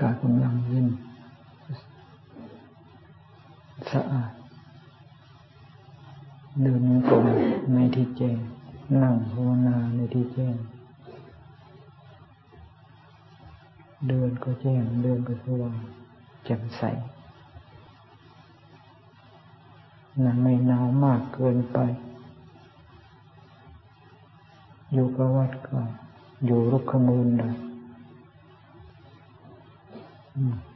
[0.00, 0.86] กาศกำลังเย็น
[3.90, 4.32] สะอาด
[6.62, 7.26] เดินกลม
[7.74, 8.38] ในที่แจ้ง
[9.02, 10.56] นั่งภาวนาในที่แจ้ง
[14.08, 15.76] เดินก็แจ้ง เดินก็สว่าง
[16.44, 16.82] แจ่มใส
[20.24, 21.78] นั่งไม่หนาวมากเกินไป
[24.92, 25.78] อยู่กับวัดก็
[26.46, 27.50] อยู่รุกขมูลได้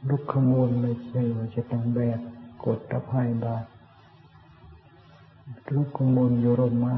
[0.09, 2.19] ลุกขมูลไม่ใช่ว่าจะต้องแบก
[2.65, 3.65] กดตะไคร่บาท
[5.75, 6.95] ลุกขมูลอยู่ร่มไม้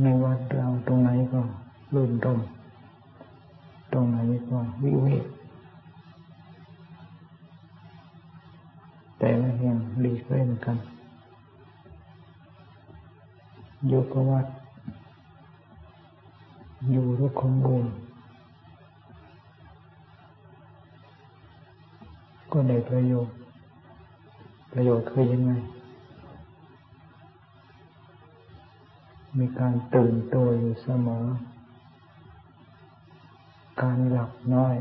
[0.00, 1.40] ในวัดเราตรงไหนก็
[1.94, 2.40] รื่นรม
[3.92, 5.26] ตรงไหนก็วิเวก
[9.18, 10.78] แต่ละแห่งดีเล่นกัน
[13.88, 14.46] อยู่กับวัด
[16.90, 17.86] อยู่รุกขมูล
[22.60, 23.36] ก็ได้ประโยชน์
[24.72, 25.52] ประโยชน์คือยังไง
[29.38, 31.26] มีการตื่นตัวอยู่เสมอ
[33.82, 34.76] การหลับน้อย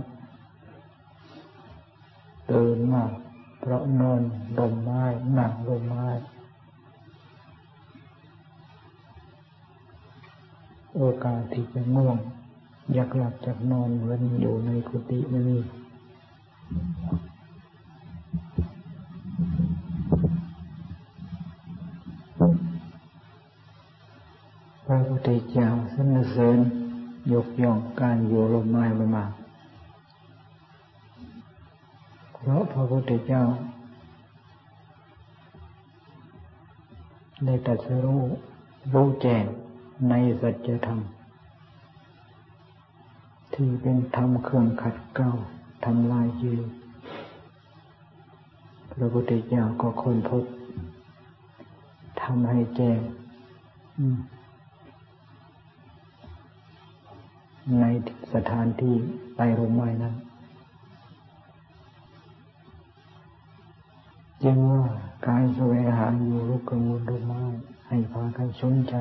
[2.52, 3.12] ตื่นมาก
[3.60, 4.22] เพราะนอน
[4.58, 5.04] ลมไม้
[5.34, 6.08] หนังลมไม้
[10.96, 12.18] โอกาสที่จะง่วง
[12.94, 15.60] อยากหลับจากนอนเหมือนอยู่ในกุฏิไม่มี
[24.90, 26.58] พระพุทธเจ้าสรรเสริญ
[27.34, 29.26] ยกย่องการอยู่ลมไม้ไว้มา
[32.34, 33.44] เพราะพระพุทธเจ้า
[37.46, 38.22] ได้ตรัสรู้
[38.94, 39.44] รู้แจ้ง
[40.10, 41.00] ในสัจธรรม
[43.54, 45.30] ที่เป็นธรรมเครื่องขัดเกลา
[45.86, 46.72] ทำลายกิเลส
[48.92, 50.44] พระพุทธเจ้าก็ค้นพบ
[52.22, 53.00] ทำให้แจ้ง
[57.82, 57.86] ใน
[58.34, 58.96] สถานที่
[59.36, 60.16] ไปลมไม้นั้น
[64.44, 64.84] จึงว่า
[65.28, 67.42] การแสวงหาอยู่ลุกกระมูลลมไม้
[67.88, 68.94] ให้พากันสนใจ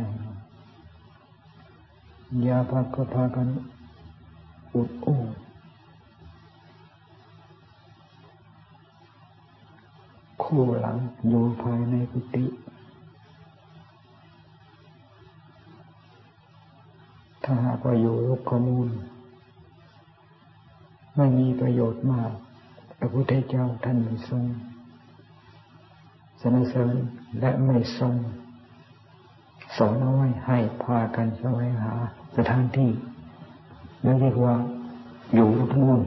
[2.42, 3.48] อย่าพักก็พากัน
[4.74, 5.20] อุดอู้
[10.42, 10.96] คู่หลัง
[11.28, 12.44] อยู่ภายในกุฏิ
[17.48, 18.88] ถ้าหากว่าอยู่ลกขมูล
[21.16, 22.32] ไม่มีประโยชน์มาก
[22.98, 24.44] พระพุทธเจ้าท่านไม่ทรง
[26.40, 26.94] สนเสริญ
[27.40, 28.14] และไม่ทรง
[29.76, 31.94] สอนเอาไว้ให้พากันแสวงหา
[32.36, 32.90] สถานที่
[34.20, 34.54] เรียกว่า
[35.34, 36.00] อยู่ลกมูล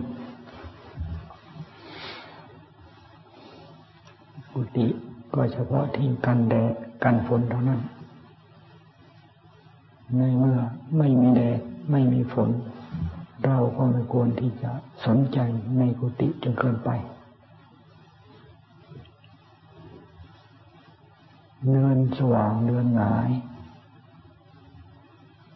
[4.51, 4.88] กุฏิ
[5.33, 6.73] ก็เฉพาะที่กันแดด
[7.03, 7.81] กันฝนเท่านั้น
[10.17, 10.59] ในเมื่อ
[10.97, 11.59] ไม่มีแดด
[11.91, 12.49] ไม่มีฝน
[13.45, 14.71] เราก็ไม่ควรที่จะ
[15.05, 15.39] สนใจ
[15.77, 16.89] ในกุฏิจนเกินไป
[21.71, 23.29] เดินสว่างเดินหงาย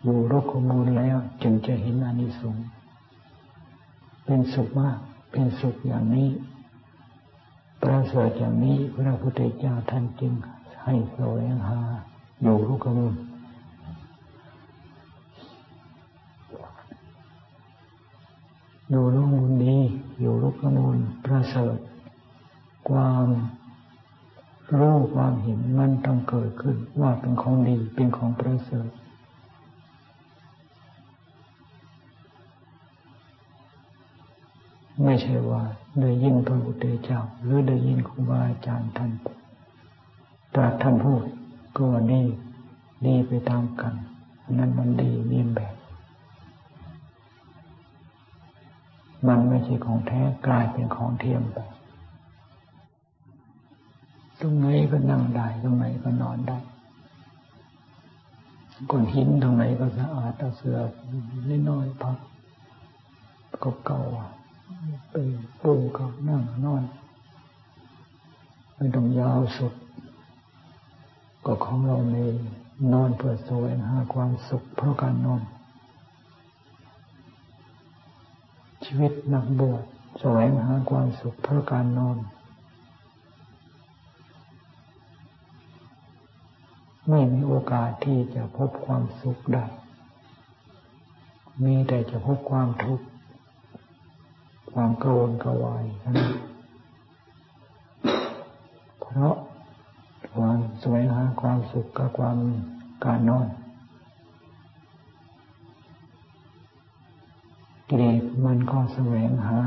[0.04, 2.66] อยู่รกขมูลแล้วจึงจะเห็นอานิสงส์
[4.26, 4.98] เป็นสุขมาก
[5.32, 6.30] เป็นสุขอย่างนี้
[7.82, 10.34] ประเสริฐอย่างนี้พระพุทธเจ้าท่านจึง
[10.84, 11.82] ให้แสวงหา
[12.42, 13.14] อยู่รกขมูล
[20.76, 21.78] มูลประเสริฐ
[22.90, 23.28] ความ
[24.80, 28.90] รู้ความเห็นมันต้องเกิดขึ้นว่าเป็นของดีเป็นของประเสริฐ
[35.04, 35.64] ไม่ใช่ว่า
[36.02, 39.12] ได้ยินพระพุทธเจ้าหรือได้ยินครูบาอาจารย์ท่าน
[40.56, 41.24] ตรัสท่านพูด
[41.78, 42.22] ก็ดี
[43.06, 43.94] ดีไปตามกัน
[44.54, 45.74] นั้นมันดีเรียนแบบ
[49.28, 51.58] มันไม่ใช่ของแท้กลายเป็นของเทียมไป
[54.40, 56.58] ตรงไหนก็นั่งได้ตรงไหนก็นอนได้
[58.90, 60.78] ก้อนหินตรงไหนก็สะอาดเอาเสือ
[61.50, 62.18] น้น้อยพัก
[63.64, 64.02] ก็เก่า
[65.10, 65.16] ไป
[65.62, 66.84] ปูก็นั่งนอน
[68.76, 69.74] ไม่ต้องยาวสุด
[71.46, 72.18] ก็ของเราใน
[72.94, 75.42] นอนเพื่อแสวงหาความสุขเพราะการนอน
[78.86, 79.84] ชีวิตนักบวช
[80.20, 82.18] แสวงหาความสุขเพราะการนอน
[87.10, 89.66] ไม่มีโอกาสที่จะพบความสุขได้
[91.64, 93.06] มีแต่จะพบความทุกข์
[94.74, 96.14] ความกระวนกระวายนะ
[99.02, 99.36] เพราะ
[100.36, 102.38] ความสวยหาความสุขกับความ
[103.06, 103.48] การนอน
[107.96, 109.60] กิเลสมันก็แสวงหา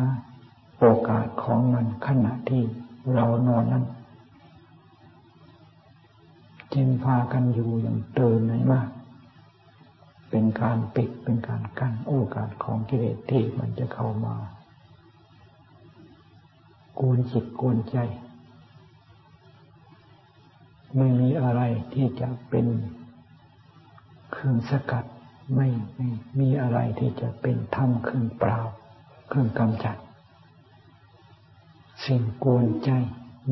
[0.79, 2.63] โอกาสของมันขณะที่
[3.15, 3.85] เรานอนนั้น
[6.75, 8.89] จึงพากันอยู่อย่างเตือนไหนมาก
[10.31, 14.37] เป็นการปิดเป็นการกั้นโอกาสของกิเลสที่มันจะเข้ามา
[16.99, 17.97] กวนจิตกวนใจ
[20.97, 21.63] ไม่มีอะไร
[21.95, 22.67] ที่จะเป็น
[24.33, 25.05] เครื่องสกัด
[25.55, 26.09] ไม่ไม่
[26.41, 28.59] มีอะไรที่จะเป็นธรรมเครื่องเปล่า
[29.29, 29.97] เครื่องกำจัด
[32.07, 32.91] สิ่งกวนใจ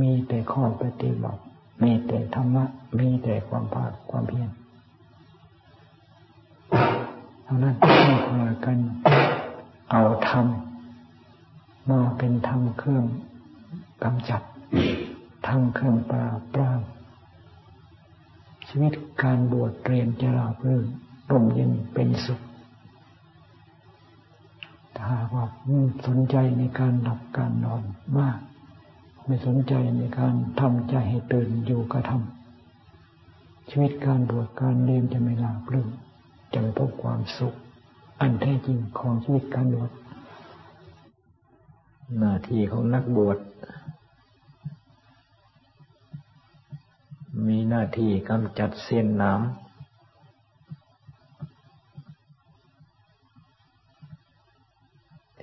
[0.00, 1.42] มีแต่ข้อปฏิบัติ
[1.82, 2.64] มีแต่ธรรมะ
[2.98, 4.50] มีแต่ความภาคความเพียร
[7.44, 8.78] เท่านั้นที่พากัน
[9.90, 10.46] เอาธรรม
[11.90, 13.04] มาเป็นธรรมเครื่อง
[14.04, 14.42] กำจัด
[15.46, 16.80] ธรรมเครื่องปราบปราม
[18.68, 18.92] ชีวิต
[19.22, 20.86] การบวชเรียนจะราบรื่น
[21.30, 22.40] ร่มเย็นเป็นสุข
[24.96, 25.44] ถ้าว่า
[26.06, 27.82] สนใจในการหลับการนอน
[28.18, 28.38] มาก
[29.26, 35.88] ไม่สนใจในการทำใจให้ตื่นอยู่กระทำชีวิตการบวชการเรียนจะไม่ลาบลื่น
[36.52, 37.54] จะไม่พบความสุข
[38.20, 39.90] อันแท้จริงของชีวิตการบวช
[42.18, 43.38] หน้าที่ของนักบวช
[47.46, 49.63] มีหน้าที่กำจัดเส้นน้ำ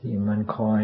[0.01, 0.83] ที่มันคอย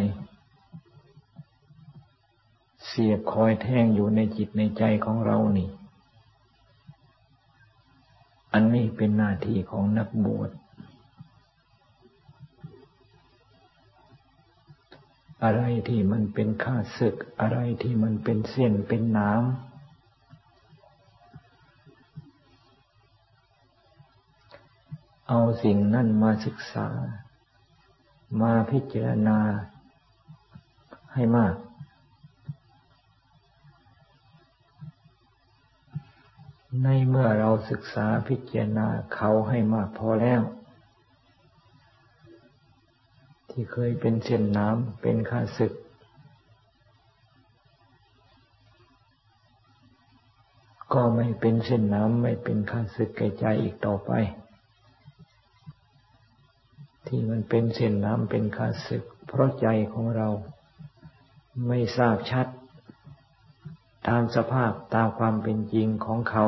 [2.86, 5.70] เสียบคอยแทงอยู่ในจิตในใจของเรานี่
[8.54, 10.52] อันนี้เป็นหน้าที่ของนักบวช
[15.44, 19.42] อะไรที่มันเป็นข้าศึก อะไรที่มันเป็นเส้นเป็นน้ำ
[25.30, 26.88] เอาสิ่งนั่นมาศึกษา
[28.42, 29.40] มาพิจารณา
[31.14, 31.56] ให้มาก
[36.84, 40.42] ในเมื่อเราศึกษาพิจารณาเขาให้มากพอแล้ว
[43.50, 45.74] ที่เคยเป็นเส้นน้ำเป็นข้าศึก
[50.94, 54.12] ก็ไม่เป็นเส้นน้ำไม่เป็นข้าศึกแก่ใจอีกต่อไป
[57.08, 60.28] ที่มันเป็นเส้นน้ำเป็นขาศึก เพราะใจของเรา
[61.68, 62.48] ไม่ทราบชัด
[64.08, 66.46] ตามสภาพตามความเป็นจริงของเขา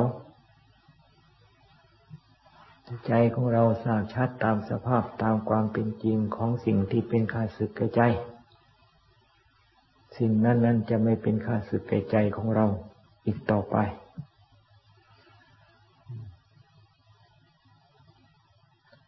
[3.07, 8.01] ใจของเราทราบชัดตามสภาพตามความเป็นจริงของสิ่งที่เป็นข้าศึกแก่ใจ
[10.17, 12.65] สิ่งนั้นนั้นจะไม่เป็นข้าศึกแก่ใจของเรา
[13.25, 13.77] อีกต่อไป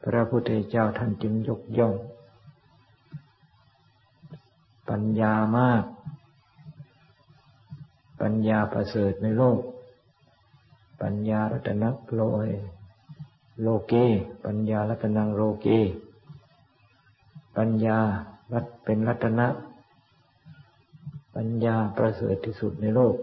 [0.03, 1.95] พระพุทธเจ้าท่านจึงยกย่อง
[4.89, 5.83] ปัญญามาก
[8.21, 9.59] ปัญญาประเสริฐในโลก
[11.01, 11.83] ปัญญารัตน
[12.15, 12.49] โลย
[13.61, 13.93] โลเก
[14.45, 15.67] ปัญญารัตนังโลเก
[17.57, 17.97] ปัญญา
[18.53, 19.47] รัตเป็นรัตนะ
[21.35, 23.15] ปัญญาประเสริฐที่สุดในโลก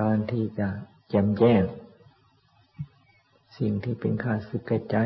[0.00, 0.68] การที่จะ
[1.08, 1.62] แจ่มแจ้ง
[3.58, 4.96] สิ่งที่เป็นข้าศึกแก่ใจ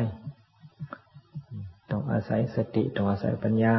[1.91, 3.75] ต้องอาศัยสติ ต้องอาศัยปัญญา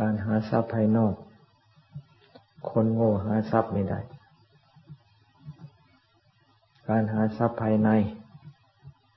[0.00, 1.14] การหาทรัพย์ภายนอก
[2.70, 4.00] คนโง่หาทรัพย์ไม่ได้
[6.88, 7.90] การหาทรัพย์ภายใน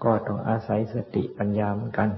[0.04, 2.10] ก็ต้องอาศัยสติปัญญาเหมือนกัน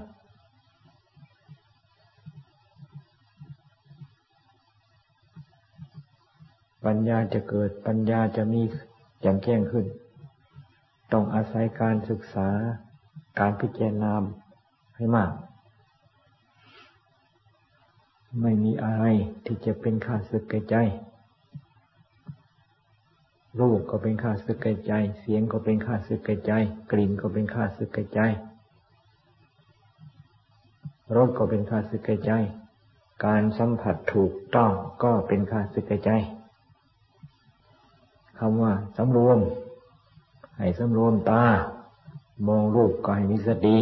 [6.86, 8.62] ปัญญาจะเกิดปัญญาจะมี
[9.20, 9.86] แจ่มแจ้งขึ้น
[11.12, 12.48] ต้องอาศัยการศึกษา
[13.38, 14.12] การพิจารณา
[14.96, 15.30] ให้มาก
[18.42, 19.04] ไม่มีอะไร
[19.44, 20.76] ที่จะเป็นข้าศึกแก่ใจ
[23.60, 26.52] รูปก็เป็นข้าศึกแก่ใจ เสียงก็เป็นข้าศึกแก่ใจ
[26.90, 28.20] กลิ่นก็เป็นข้าศึกแก่ใจ
[31.16, 32.32] รสก็เป็นข้าศึกแก่ใจ
[33.24, 34.70] การสัมผัสถูกต้อง
[35.02, 36.10] ก็เป็นข้าศึกแก่ใจ
[38.38, 39.38] คำว่าสำรวม
[40.58, 41.44] ให้สำรวมตา
[42.48, 43.78] มองรูปก็ให้มีสติ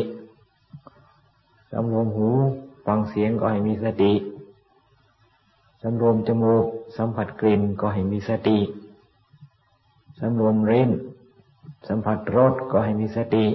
[1.73, 2.28] สำรวมหู
[2.87, 4.12] ฟังเสียงก็ให้มีสติ
[5.82, 6.64] สำรวมจมูก
[6.97, 8.59] สัมผัสกลิ่นก็ให้มีสติ
[10.21, 10.90] สำรวมร้น
[11.88, 13.47] สัมผัสรสก็ให้มีสติ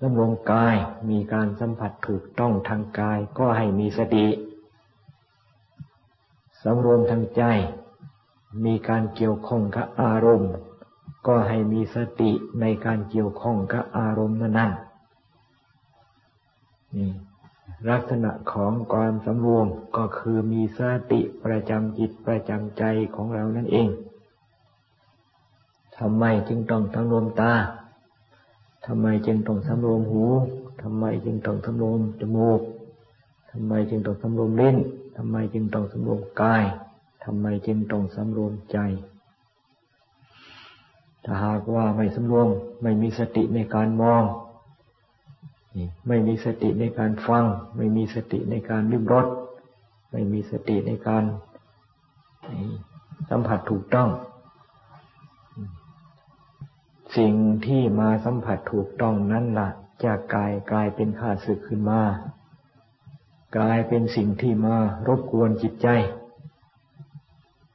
[0.00, 0.76] สำรวมกาย
[1.10, 4.26] มีการสัมผัสถูกต้องทางกายก็ให้มีสติ
[6.62, 7.42] สำรวมทางใจ
[8.64, 10.52] มีการเกี่ยวข้องกับอารมณ์
[11.26, 12.30] ก็ให้มีสติ
[12.60, 14.72] ในการเกี่ยวข้องกับอารมณ์นั้น
[16.96, 17.10] นี่
[17.90, 20.80] ลักษณะของการสำรวมก็คือมีส
[21.12, 22.82] ติประจำจิตประจำใจ
[23.14, 23.88] ของเรานั่นเอง
[25.98, 27.52] ทำไมจึงต้องสำรวมตา
[28.86, 30.24] ทำไมจึงต้องสำรวมหู
[30.82, 32.60] ทำไมจึงต้องสำรวมจมูก
[33.50, 34.76] ทำไมจึงต้องสำรวมลิ้น
[35.16, 36.64] ทำไมจึงต้องสำรวมกาย
[37.24, 38.78] ทำไมจึงต้องสำรวมใจ
[41.24, 42.48] ถ้าหากว่าไม่สำรวม
[42.82, 44.22] ไม่มีสติในการมอง
[46.08, 47.44] ไม่มีสติในการฟัง
[47.76, 49.26] ไม่มีสติในการริมรส
[50.12, 51.24] ไม่มีสติในการ
[53.30, 54.08] สัมผัสถูกต้อง
[57.16, 57.34] สิ่ง
[57.66, 59.68] ที่มาสัมผัสถูกต้องนั้นละ่ะ
[60.04, 62.02] จะกลายกลายเป็นข้าศึกขึ้นมา
[63.56, 64.76] กลายเป็นสิ่งที่มา
[65.08, 65.88] รบกวนจิตใจ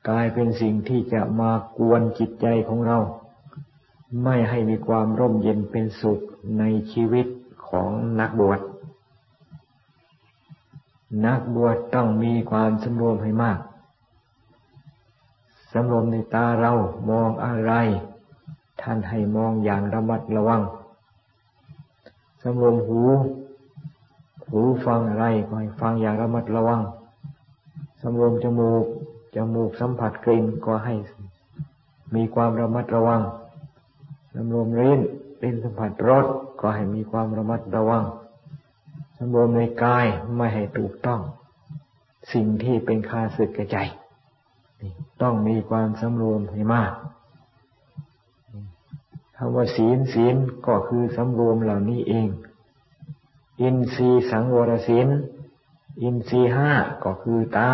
[0.09, 2.97] กลายเป็นสิ่งที่จะมากวนจิตใจของเรา
[4.23, 6.19] ไม่ให้มีความร่มเย็นเป็นสุข
[6.59, 7.27] ในชีวิต
[7.67, 8.59] ของนักบวช
[11.25, 13.59] นักบวชต้องมีความสำรวมให้มาก
[15.71, 16.71] สำรวมในตาเรา
[17.09, 17.73] มองอะไร
[18.81, 20.61] ท่านให้มองอย่างระมัดระวัง
[22.43, 23.01] สำรวมหู
[24.51, 26.81] หูฟังอะไรก็ให้ฟังอย่างระมัดระวัง
[28.01, 28.85] สำรวมจมูก
[29.35, 30.95] จมูกสัมผัสกลิ่นก็ให้
[32.15, 33.21] มีความระมัดระวัง
[34.33, 34.99] สำรวมลิ้น
[35.43, 36.25] ลิ้นสัมผัสรส
[36.61, 38.03] ก็ให้มีความระมัดระวัง
[39.17, 40.05] สำรวมในกาย
[40.35, 41.21] ไม่ให้ถูกต้อง
[42.33, 43.77] สิ่งที่เป็นคาสึกกระใจ
[45.21, 46.91] ต้องมีความสำรวมให้มาก
[49.35, 50.35] คำว่าศีลศีล
[50.67, 52.27] ก็คือสำรวมเหล่านี้เอง
[53.61, 55.07] อินทรีสังวรศีล
[56.01, 56.71] อินทรีห้า
[57.03, 57.71] ก็คือตา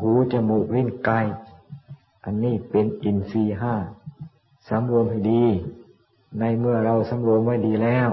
[0.00, 1.26] หูจมูกลิ้นกาย
[2.24, 3.74] อันนี้เป็นอินทรีห้า
[4.68, 5.44] สำรวมให้ดี
[6.40, 8.08] ในเมื่อเราสำรวมไว้ดีแล้ว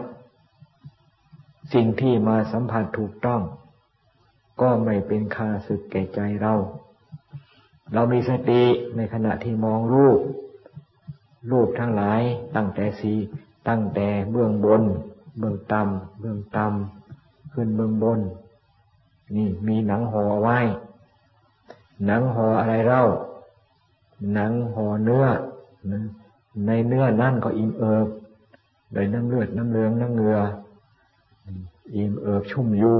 [1.74, 3.42] สิ่งที่มาสัมผัสถูกต้อง
[4.62, 6.54] ก็ไม่เป็นคาศึกแก่ใจเรา
[7.94, 8.64] เรามีสติ
[8.96, 10.20] ในขณะที่มองรูป
[11.52, 12.22] รูปทั้งหลาย
[12.56, 13.14] ตั้งแต่สี
[13.68, 14.84] ตั้งแต่เบื้องบน
[15.40, 18.20] เบื้องต่ำเบื้องต่ำขึ้นเบื้องบน
[19.36, 20.60] นี่มีหนังห่อไว้
[22.06, 23.02] หนังห่ออะไรเล่า
[24.34, 25.26] หนังห่อเนื้อ
[26.66, 28.08] ในเนื้อนั่นก็อิ่มเอิบ
[28.94, 30.38] โดยน้ำเลือดน้ำเลืองน้ำเงือ
[31.96, 32.98] อิ่มเอิบชุ่มอยู่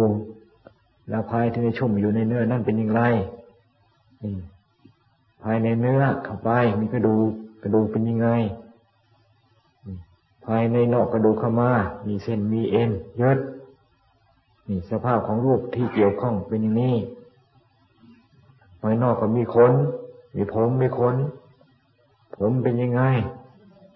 [1.10, 3.02] แล้วภายที่ชุ่มอยู่ในเนื้อนั่นเป็นอย่างไร
[5.44, 8.28] ภายในเนื้อเข้าไปมีกระดูกกระดูกเป็นยังไง
[10.46, 11.72] ภายในนอกกระดูกเข้ามา
[12.08, 16.96] มีเส้นมีเอ็นเยอนี่สภาพของรูปที่เกี่ยวข้องเป็นอย่างนี้
[18.82, 19.74] ภายนอกก็มีขน
[20.36, 21.16] มีผมมีขน
[22.36, 23.02] ผมเป็นยังไง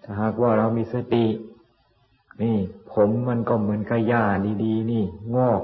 [0.02, 1.26] ถ้าหากว่าเรามีสติ
[2.42, 2.56] นี่
[2.92, 4.24] ผมมันก็เหมือนกับหญ้า
[4.64, 5.04] ดีๆ นี่
[5.36, 5.62] งอก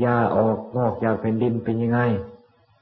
[0.00, 2.00] หญ้าออกงอกจากแผ่นดินเป็นยังไง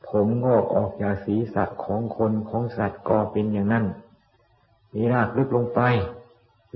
[0.08, 3.84] ผมงอกออกจากศีรษะของคนของสัตว์ก็เป็นอย่างนั้น
[4.94, 5.80] มีรากลึกลงไป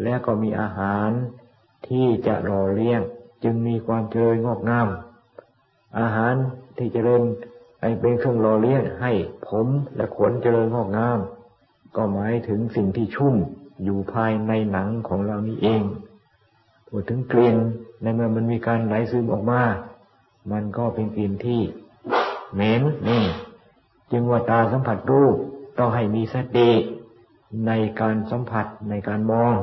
[0.03, 1.11] แล้วก็มีอาหาร
[1.88, 3.00] ที่จะหล่อเลี้ยง
[3.43, 4.88] จึงมีความเจริญงอกงาม
[5.99, 6.35] อาหาร
[6.76, 7.23] ที่เจริญ
[7.85, 9.12] ไอเป็นเครื่องหล่อเลี้ยงให้
[9.49, 11.19] ผมและขนเจริญงอกงาม
[11.97, 13.35] ก็หมายถึงสิ่งที่ชุ่ม
[13.85, 15.83] อยู่ภายในหนังของเรานี่เอง
[16.88, 17.57] พูดถึงกลิ่น
[18.03, 19.62] ในเมื่อมันมีการไหลซึมออกมา
[20.53, 21.61] มันก็เป็นกลิ่นที่
[22.55, 23.25] เหม็นนี่
[24.12, 25.37] จึงว่าตาสัมผัสรูป
[25.79, 26.71] ต้องให้มีสติ
[27.67, 29.55] ในการสัมผัสในการมอง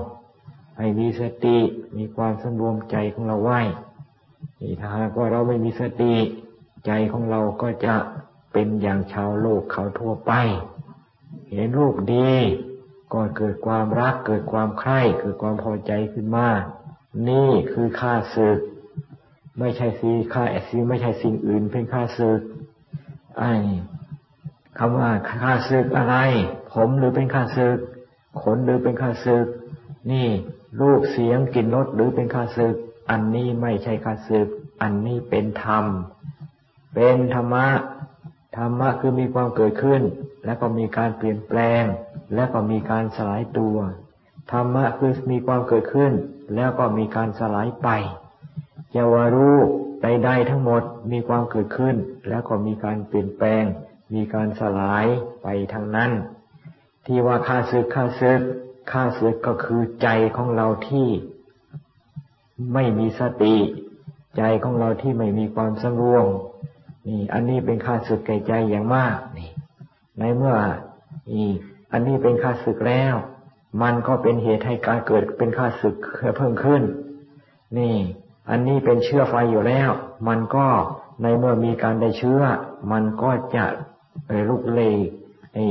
[0.79, 1.57] ให้มีสติ
[1.97, 3.59] มีความสำรวมใจของเราไว้
[4.79, 6.13] ถ้าหากว่าเราไม่มีสติ
[6.85, 7.95] ใจของเราก็จะ
[8.53, 10.33] เป็นอย่างชาวโลกเขาทั่วไป
[11.49, 12.31] เห็นรูปดี
[13.13, 16.47] ก็เกิดความรักเกิดความใคร่เกิดความพอใจขึ้นมา
[17.29, 18.59] นี่คือค่าศึก
[19.59, 22.41] ไม่ใช่สีค่าแอซีไม่ใช่สิ่งอื่นเป็นค่าศึก
[23.39, 23.53] ไอ้
[24.77, 26.15] คำว่าค่าศึกอะไร
[26.73, 27.77] ผมหรือเป็นค่าศึก
[28.41, 29.45] ขนหรือเป็นค่าศึก
[30.11, 30.27] นี่
[30.81, 32.75] รูปเสียงกลิ่นรสหรือเป็นค่าศึก
[33.09, 34.47] อันนี้ไม่ใช่ค่าศึก
[34.81, 35.85] อันนี้เป็นธรรม
[36.95, 37.67] เป็นธรรมะ
[38.57, 40.01] ธรรมะคือมีความเกิดขึ้น
[40.45, 41.83] แล้วก็มีการเปลี่ยนแปลง
[42.35, 43.77] แล้วก็มีการสลายตัว
[44.51, 46.11] ธรรมะคือมีความเกิดขึ้น
[46.55, 47.89] แล้วก็มีการสลายไป
[48.91, 49.57] เจวรู้
[50.01, 51.95] ใดๆทั้งหมดมีความเกิดขึ้น
[52.29, 53.63] แล้วก็มีการเปลี่ยนแปลง
[54.13, 55.05] มีการสลาย
[55.43, 56.11] ไปทางนั้น
[57.05, 58.41] ที่ว่าข้าศึกข้าศึก
[58.91, 60.07] ข้าศึกก็คือใจ
[60.37, 61.09] ของเราที่
[62.73, 63.55] ไม่มีสติ
[64.37, 66.27] ใจของเราที่ไม่มีความสงบ
[67.07, 69.51] นี่ อันนี้เป็นข้าศึกแก่ใจอย่างมากนี่
[70.19, 70.55] ในเมื่อ
[71.31, 71.49] นี่
[71.91, 73.15] อันนี้เป็นข้าศึกแล้ว
[73.81, 75.95] มันก็เป็นเหตุให้การเกิดเป็นข้าศึก
[76.37, 76.83] เพิ่มขึ้น
[77.77, 77.95] นี่
[78.49, 79.89] อันนี้เป็นเชื้อไฟอยู่แล้ว
[80.27, 80.67] มันก็
[81.21, 82.41] ในเมื่อมีการได้เชื้อ
[82.91, 83.65] มันก็จะ
[84.49, 84.95] ลุกเลย
[85.53, 85.65] ไอ้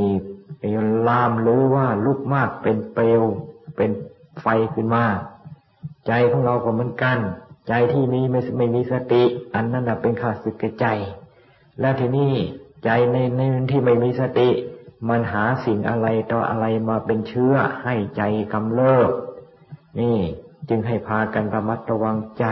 [0.60, 0.70] ไอ้
[1.08, 3.22] ลามหรือว่าลุกมากเป็นเปลว
[3.76, 3.90] เป็น
[4.40, 5.04] ไฟขึ้นมา
[6.06, 7.18] ใจของเราก็เหมือนกัน
[7.68, 9.22] ใจที่มีไม่ไม่มีสติ
[9.54, 10.86] อันนั้นเป็นข้าศึกใจ
[11.80, 12.32] แล้วทีนี้
[12.84, 14.48] ใจในในที่ไม่มีสติ
[15.08, 18.22] มันหาสิ่งอะไรต่ออะไรมาเป็นเชื้อให้ใจ
[18.52, 19.10] กำเริบ
[20.00, 20.18] นี่
[20.68, 22.44] จึงให้พากันระมัดระวังใจ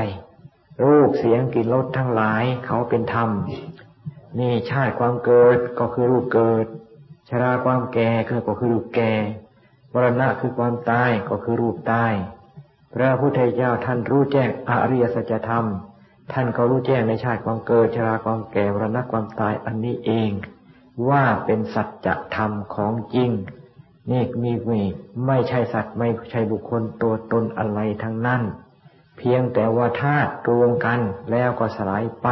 [0.84, 3.30] รูปเสียงกลิ่นรสทั้งหลายเขาเป็นธรรม
[4.38, 6.66] นี่ชาติความเกิดก็คือรูปเกิด
[7.28, 8.10] ชราความแก่
[8.48, 9.12] ก็คือรูปแก่
[9.92, 12.12] มรณะคือความตายก็คือรูปตาย
[12.94, 15.64] พระพุทธเจ้าท่านรู้แจ้งอริยสัจธรรม
[16.32, 20.30] ท่านก็รู้แจ้งในชาติความเกิดชราความแก่มรณะความตายอันนี้เอง
[21.08, 23.30] ว่าเป็นสัจธรรมของจริง
[24.10, 24.82] นี่มีมี
[25.26, 28.42] ไม่ใช่สัตว์ไม่ใช่บุคคลตัวตนอะไรทั้งนั้น
[29.18, 32.28] เพียงแต่ว่าธาตุรวมกันแล้วก็สลายไป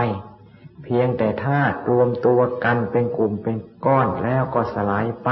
[0.85, 5.29] เพียงแต่ธาตุรวมตัวกันเป็นกลุ่มเป็นก้อนแล้วก็สลายไป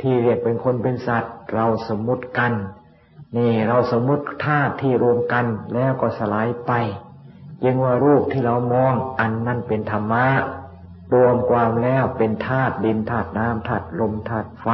[0.00, 2.52] ที่เรียกเป็นคนเป็นสัตว์ เราสมมุติกัน
[3.36, 6.72] นี่เราสมมุติธาตุที่รวมกันแล้วก็สลายไป
[7.64, 10.26] ยังว่ารูปที่เรามองอันนั้นเป็นธรรมะ
[11.14, 14.68] รวมความแล้วเป็นธาตุดินธาตุน้ำธาตุลมธาตุไฟ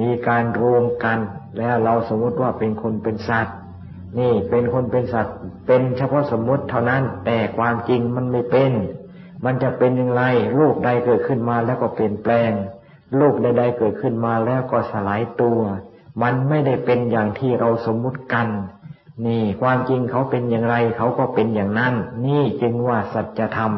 [0.00, 1.18] มีการรวมกัน
[1.58, 3.56] แล้วเราสมมติว่าเป็นคนเป็นสัตว์
[4.18, 8.72] นี่เป็นคนเป็นสัตว์ เป็นเฉพาะสมมติเท่านั้น แต่ความจริงมันไม่เป็น
[9.44, 10.22] มันจะเป็นอย่างไร
[10.58, 12.50] ลูกใดเกิดขึ้นมาแล้วก็เปลี่ยนแปลง
[13.20, 15.60] ลูกใดๆเกิดขึ้นมาแล้วก็สลายตัว
[16.22, 18.48] มันไม่ได้เป็นอย่างที่เราสมมติกัน
[19.26, 21.94] นี่ความจริงเขาเป็นอย่างไรเขาก็เป็นอย่างนั้น
[22.26, 23.72] นี่จึงว่าสัจธรรม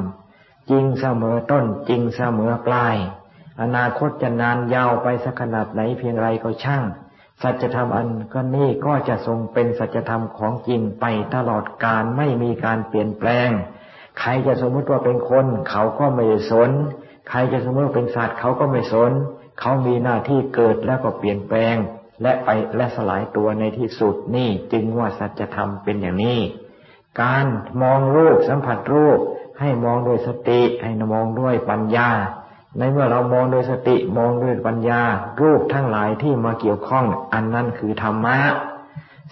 [0.71, 2.97] จริงเสมอต้นจริงเสมอปลาย
[3.63, 6.85] อนาคตจะนานยาวไปสักขนาดไหนเพียงไรก็ช่าง
[7.43, 13.49] สัจธรรมอันก็นี่ก็จะทรงเป็นสัจธรรมของจริงไปตลอดกาลไม่มีการเปลี่ยนแปลง
[14.21, 16.71] ใครจะสมมติว่าเป็นคน เขาก็ไม่สน
[17.29, 19.13] ใครจะสมมติว่าเป็นสัตว์เขาก็ไม่สน
[19.61, 21.77] เขามีหน้าที่เกิดแล้วก็เปลี่ยนแปลง
[22.23, 26.39] และไปและสลายตัวในที่สุดนี่จึงว่าสัจธรรมเป็นอย่างนี้
[27.23, 27.47] การ
[27.83, 29.19] มองรูปสัมผัสรูป
[29.61, 32.11] ให้มองด้วยสติให้มองด้วยปัญญา
[32.79, 35.03] ในเมื่อเรามองโดยสติมองด้วยปัญญา
[35.41, 38.39] รูปทั้งหลายที่มาเกี่ยวข้องอันนั้นคือธรรมะ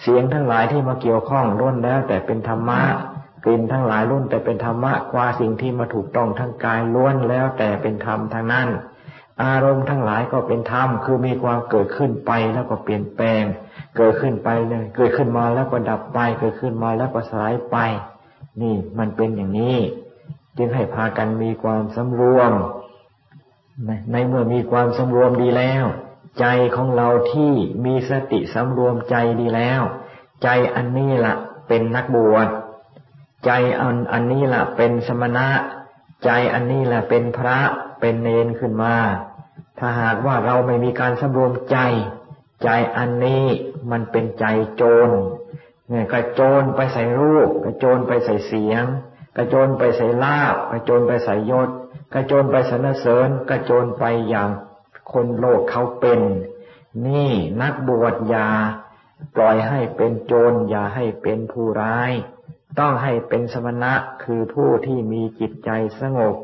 [0.01, 2.81] เสียงทั้งหลายที่มาเกี่ยวข้องล้วนแล้ว แต่เป็นธรรมะ
[3.45, 8.69] กลิ่นทั้งหลายล้วนแต่เป็นธรรมะกว่าสิ่งที่มาถูกต้องทั้งกายล้วนแล้วแต่เป็นธรรมทางนั้น
[9.43, 13.43] อารมณ์ทั้งหลายก็เป็นธรรม คือมีความเกิดขึ้นไปแล้วก็เปลี่ยนแปลง
[13.97, 17.77] เกิดขึ้นไปเนี่ยเกิดขึ้นมาแล้วก็ดับไป เกิดขึ้นมาแล้วก็สลายไป
[18.63, 19.79] นี่มันเป็นอย่างนี้
[20.59, 22.53] จึงให้พากันมีความสำรวม
[24.13, 25.85] ในเมื่อมีความสำรวมดีแล้ว
[26.41, 27.53] ใจของเราที่
[27.85, 29.81] มีสติสำรวมใจดีแล้ว
[30.43, 31.35] ใจอันนี้ละ
[31.69, 32.49] เป็นนักบวช
[33.47, 33.51] ใจ
[33.81, 35.49] อันอันนี้ละเป็นสมณะ
[36.25, 37.59] ใจอันนี้ละเป็นพระ
[38.01, 38.95] เป็นเนนขึ้นมา
[39.79, 41.79] ถ้าหากว่าเราไม่มีการสำรวมใจ
[42.63, 43.45] ใจอันนี้
[43.91, 44.45] มันเป็นใจ
[44.77, 45.09] โจร
[45.89, 48.85] เนี่ยกระโจนไปใส่รูป กระโจนไปใส่เสียง
[49.37, 51.69] กระโจนไปใส่ลาบ กระโจนไปใส่ยศ
[52.15, 54.51] กระโจนไปสนเสริญ กระโจนไปอย่าง
[55.13, 56.21] คนโลกเขาเป็น
[57.07, 58.49] นี่นักบวชยา
[59.37, 62.13] ปล่อยให้เป็นโจรอย่าให้เป็นผู้ร้าย
[62.79, 66.37] ต้องให้เป็นสมณะคือผู้ที่มีจิตใจสงบ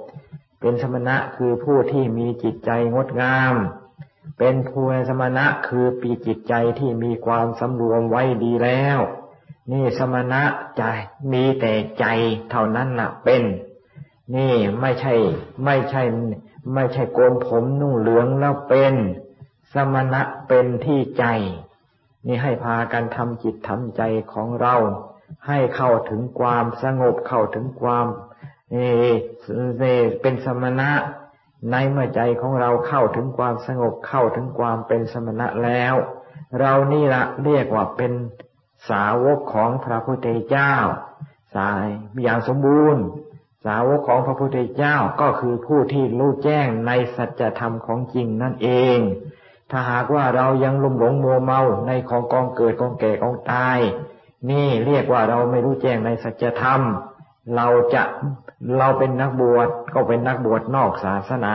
[0.61, 3.55] เป็นสมณะคือผู้ที่มีจิตใจงดงาม
[4.39, 8.99] เป็นผู้สมณะคือปีจิตใจที่มีความสำรวมไว้ดีแล้ว
[9.73, 10.43] นี่สมณะ
[10.79, 10.83] ใจ
[11.33, 12.07] มีแต่ใจ
[12.51, 13.43] เท่านั้นนะเป็น
[14.37, 15.15] นี่ไม่ใช่
[15.65, 16.03] ไม่ใช่
[16.75, 18.95] ไม่ใช่โกนผมนุ่งเหลืองแล้วเป็น
[19.73, 21.25] สมณะเป็นที่ใจ
[22.27, 24.77] นี่ให้พากันทำจิตทำใจของเรา
[25.47, 28.07] ให้เข้าถึงความสงบเข้าถึงความ
[30.23, 30.91] เป็นสมณะ
[31.71, 35.95] ในเมื่อใจของเราเข้าถึงความสงบเข้าถึงความเป็นสมณะแล้ว
[36.61, 38.13] เรานี่ละเรียกว่าเป็น
[38.91, 40.75] สาวกของพระพุทธเจ้า
[41.55, 41.87] สาย
[42.23, 43.05] อย่างสมบูรณ์
[43.67, 48.99] สาวกของพระพุทธเจ้าก็คือผู้ที่รู้แจ้งในสัจธรรมของจริงนั่นเอง
[49.71, 53.79] ถ้าหากว่าเรายังลุ่มหลงมัวเมาในของกองเกิดกองแก่กองตาย
[54.51, 56.81] นี่เรียกว่าเราไม่รู้แจ้งในสัจธรรม
[57.57, 58.03] เราจะ
[58.79, 61.55] เราเป็นนักบวชก็เป็นนักบวชนอกศาสนา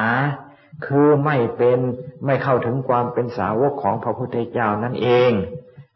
[0.86, 1.80] คือไม่เป็น
[2.26, 5.32] ไม่เข้าถึงความเป็นสาวกของพระพุทธเจ้านั่นเอง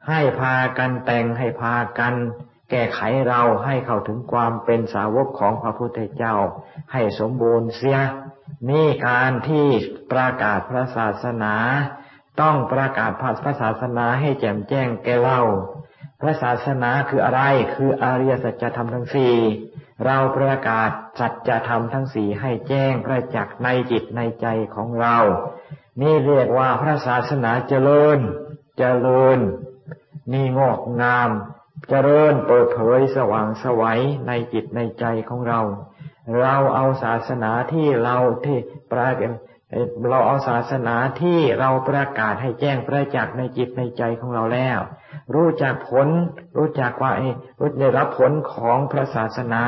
[0.09, 2.13] ให้พากันแต่งให้พากัน
[2.69, 6.35] แก้ไขเราให้เข้าถึงความเป็นสาวกของพระพุทธเจ้า
[6.93, 7.99] ให้สมบูรณ์เสีย
[8.69, 9.67] นี่การที่
[10.11, 11.55] ประกาศพระศาสนา
[12.41, 15.39] ต้องประกาศพระศาสนาให้แจ่มแจ้งแก่เรา
[16.21, 17.41] พระศาสนาคืออะไร
[17.75, 19.35] คืออริยสัจธรรมทั้งสี่
[20.03, 25.17] เราประกาศสัจธรรมทั้งสี่ให้แจ้งประจักษ์ในจิตในใจของเรา
[26.01, 28.19] นี่เรียกว่าพระศาสนาเจริญ
[28.77, 29.39] เจริญ
[30.33, 31.29] นี่งอกงาม
[31.89, 35.59] เจริญเปิดเผยสว่างสวัยในจิตในใจของเรา
[36.39, 38.57] เราเอาศาสนาที่เราที่
[38.91, 39.33] ประกาศ
[40.09, 44.79] เราเอาศาสนาที่เราประกาศให้แจ้งประจักษ์ในจิตในใจของเราแล้ว
[45.35, 46.07] รู้จักผล
[46.57, 47.11] รู้จักว่า
[47.59, 49.63] รู้ได้รับผลของพระศาสนา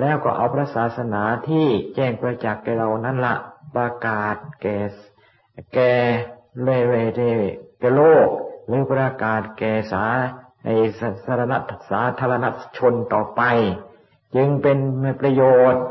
[0.00, 3.34] แล้วก็เอาพระศาสนาที่แจ้งประจักษ์แก่เรานั่นละ
[3.76, 4.78] ประกาศแก่
[5.74, 5.92] แก่
[6.62, 7.22] เลเวเด
[7.80, 8.28] แก่โลก
[8.66, 10.04] หรือประกาศแก่สา
[10.64, 10.68] ใน
[11.26, 11.54] สารณ
[11.90, 12.44] สาธารณ
[12.78, 13.42] ชนต่อไป
[14.34, 14.78] จึงเป็น
[15.20, 15.82] ประโยชน์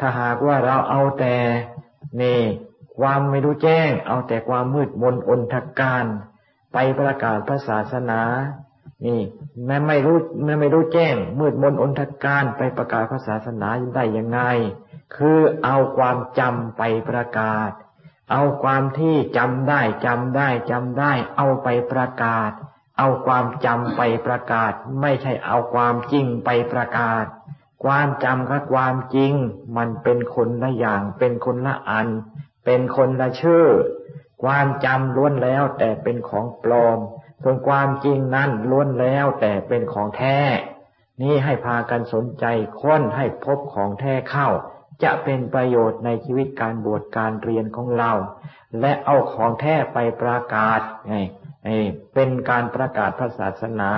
[0.00, 1.34] ถ้าหากว่าเราเอาแต่
[2.20, 2.40] นี่
[2.98, 6.04] ความไม่รู้แจ้ง เอาแต่ความมืดมนอนทการ
[6.72, 8.20] ไปประกาศพระศาสนา
[9.06, 9.20] นี่
[9.66, 14.40] แม้ไม่รู้แม้ไม่รู้แจ้ง มืดมนอนทการไปประกาศพระศาสนาได้ยังไง
[15.16, 17.70] คือเอาความจำไปประกาศ
[18.32, 22.50] เอาความที่จำได้จำได้จำได้ เอาไปประกาศ
[22.98, 27.24] เอาความจำไปประกาศ ไม่ใช่เอาความจริงไปประกาศ
[27.84, 29.32] ความจำกับความจริง
[29.76, 32.08] มันเป็นคนละอย่างเป็นคนละอัน
[32.64, 33.66] เป็นคนละชื่อ
[34.42, 36.98] ความจำล้วนแล้วแต่เป็นของปลอม
[37.42, 40.38] ส่วนความจริงนั้นล้วนแล้วแต่เป็นของแท้
[41.22, 42.44] นี่ให้พากันสนใจ
[42.80, 44.48] ค้นให้พบของแท้เข้า
[45.02, 48.12] จะเป็นประโยชน์ในชีวิตการบวชการเรียนของเรา
[48.80, 51.14] และเอาของแท้ไปประกาศไง
[52.14, 53.90] เป็นการประกาศพระศาสนา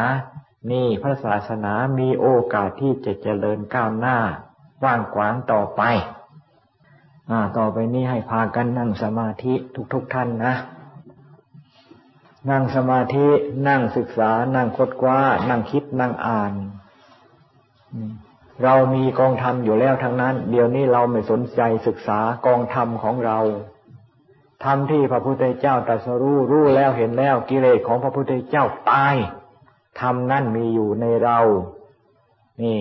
[0.70, 4.18] นี่พระศาสนามีโอกาสที่จะเจริญก้าวหน้า
[4.84, 5.82] ว่างขวางต่อไป
[7.30, 9.54] อ่า ต่อไปนี้ให้พากันนั่งสมาธิ
[9.92, 10.54] ทุกๆทท่านนะ
[12.50, 13.26] นั่งสมาธิ
[13.68, 16.52] นั่งศึกษา นั่งคดกว้า นั่งคิดนั่งอ่าน
[18.64, 23.38] เรามีกองธรรมอยู่แล้วทั้งนั้น เดี๋ยวนี้เราไม่สนใจศึกษากองธรรมของเรา
[24.64, 29.16] ธรรมที่พระพุทธเจ้าตรัสรู้รู้แล้วเห็นแล้วกิเลสของพระพุทธเจ้าตาย
[30.00, 31.38] ธรรมนั่นมีอยู่ในเรา
[32.62, 32.80] นี่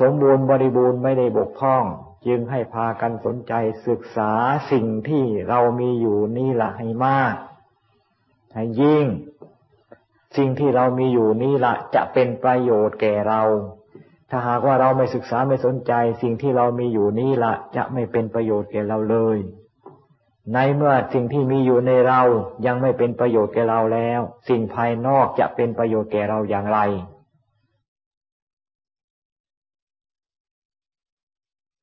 [0.00, 1.84] สมบูรณ์บริบูรณ์ไม่ได้บกพร่อง
[2.26, 3.52] จึงให้พากันสนใจ
[3.88, 4.32] ศึกษา
[4.72, 7.34] สิ่งที่เรามีอยู่นี่ละให้มาก
[8.54, 9.06] ให้ยิ่ง
[10.36, 13.42] สิ่งที่เรามีอยู่นี่ละจะเป็นประโยชน์แก่เรา
[14.30, 19.38] ถ้าหากว่าเราไม่ศึกษาไม่สนใจ สิ่งที่เรามีอยู่นี่ละจะไม่เป็นประโยชน์แก่เราเลย
[20.52, 22.20] ในเมื่อสิ่งที่มีอยู่ในเรา
[22.66, 26.78] ยังไม่เป็นประโยชน์แก่เราแล้ว สิ่งภายนอกจะเป็นประโยชน์แก่เราอย่างไร